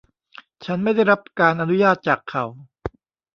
[0.65, 2.45] ฉันไม่ได้รับการอนุญาตจากเขา